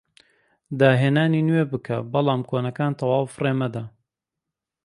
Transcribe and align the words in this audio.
داهێنانی 0.79 1.45
نوێ 1.49 1.63
بکە 1.71 1.97
بەڵام 2.11 2.41
کۆنەکان 2.49 2.91
تەواو 2.99 3.31
فڕێ 3.33 3.53
مەدە 3.61 3.83